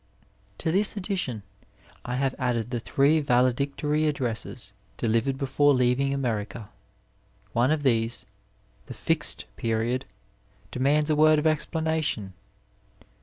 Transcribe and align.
To 0.57 0.71
this 0.71 0.97
edition 0.97 1.43
I 2.03 2.15
have 2.15 2.33
added 2.39 2.71
the 2.71 2.79
three 2.79 3.19
Valedictory 3.19 4.07
addresses 4.07 4.73
deUvered 4.97 5.37
before 5.37 5.75
leaving 5.75 6.11
America. 6.11 6.71
One 7.53 7.69
of 7.69 7.83
these— 7.83 8.25
The 8.87 8.95
Fixed 8.95 9.45
Period— 9.57 10.05
demands 10.71 11.11
a 11.11 11.15
word 11.15 11.37
of 11.37 11.45
explanation. 11.45 12.33